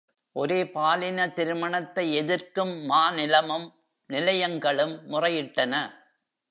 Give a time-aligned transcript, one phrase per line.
[0.35, 3.67] ஒரே-பாலின திருமணத்தை எதிர்க்கும் மாநிலமும்
[4.09, 5.73] நிலையங்களும் முறையிட்டன.